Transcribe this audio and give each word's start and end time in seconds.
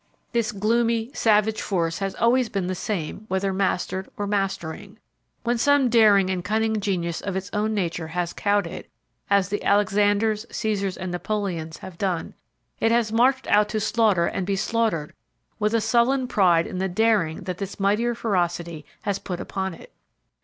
This 0.31 0.51
gloomy, 0.51 1.11
savage 1.13 1.61
force 1.61 1.99
has 1.99 2.15
always 2.15 2.49
been 2.49 2.65
the 2.65 2.73
same 2.73 3.25
whether 3.27 3.53
mastered 3.53 4.09
or 4.17 4.25
mastering. 4.25 4.97
When 5.43 5.59
some 5.59 5.89
daring 5.91 6.31
and 6.31 6.43
cunning 6.43 6.79
genius 6.81 7.21
of 7.21 7.35
its 7.35 7.51
own 7.53 7.75
nature 7.75 8.07
has 8.07 8.33
cowed 8.33 8.65
it, 8.65 8.89
as 9.29 9.49
the 9.49 9.63
Alexanders, 9.63 10.47
Cæsars 10.47 10.97
and 10.97 11.11
Napoleons 11.11 11.77
have 11.81 11.99
done, 11.99 12.33
it 12.79 12.91
has 12.91 13.11
marched 13.11 13.45
out 13.45 13.69
to 13.69 13.79
slaughter 13.79 14.25
and 14.25 14.47
be 14.47 14.55
slaughtered 14.55 15.13
with 15.59 15.75
a 15.75 15.79
sullen 15.81 16.27
pride 16.27 16.65
in 16.65 16.79
the 16.79 16.89
daring 16.89 17.43
that 17.43 17.59
this 17.59 17.79
mightier 17.79 18.15
ferocity 18.15 18.83
has 19.03 19.19
put 19.19 19.39
upon 19.39 19.75
it. 19.75 19.93